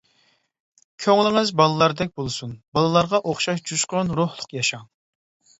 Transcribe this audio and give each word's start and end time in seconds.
كۆڭلىڭىز 1.05 1.51
بالىلاردەك 1.61 2.15
بولسۇن، 2.21 2.55
بالىلارغا 2.79 3.21
ئوخشاش 3.21 3.63
جۇشقۇن، 3.73 4.11
روھلۇق 4.23 4.57
ياشاڭ. 4.61 4.91